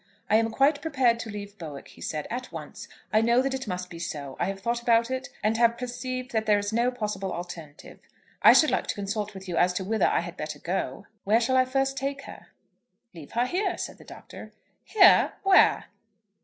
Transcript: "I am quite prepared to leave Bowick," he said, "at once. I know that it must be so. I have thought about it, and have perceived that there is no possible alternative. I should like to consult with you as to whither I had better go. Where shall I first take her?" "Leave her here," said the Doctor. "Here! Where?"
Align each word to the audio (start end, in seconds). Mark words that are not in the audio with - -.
"I 0.31 0.37
am 0.37 0.49
quite 0.49 0.81
prepared 0.81 1.19
to 1.19 1.29
leave 1.29 1.59
Bowick," 1.59 1.89
he 1.89 2.01
said, 2.01 2.25
"at 2.31 2.51
once. 2.51 2.87
I 3.13 3.21
know 3.21 3.39
that 3.43 3.53
it 3.53 3.67
must 3.67 3.91
be 3.91 3.99
so. 3.99 4.35
I 4.39 4.45
have 4.45 4.59
thought 4.59 4.81
about 4.81 5.11
it, 5.11 5.29
and 5.43 5.57
have 5.57 5.77
perceived 5.77 6.31
that 6.31 6.47
there 6.47 6.57
is 6.57 6.73
no 6.73 6.89
possible 6.89 7.31
alternative. 7.31 7.99
I 8.41 8.53
should 8.53 8.71
like 8.71 8.87
to 8.87 8.95
consult 8.95 9.35
with 9.35 9.47
you 9.47 9.57
as 9.57 9.73
to 9.73 9.83
whither 9.83 10.07
I 10.07 10.21
had 10.21 10.37
better 10.37 10.57
go. 10.57 11.05
Where 11.23 11.39
shall 11.39 11.55
I 11.55 11.65
first 11.65 11.97
take 11.97 12.23
her?" 12.23 12.47
"Leave 13.13 13.33
her 13.33 13.45
here," 13.45 13.77
said 13.77 13.99
the 13.99 14.03
Doctor. 14.03 14.53
"Here! 14.85 15.33
Where?" 15.43 15.85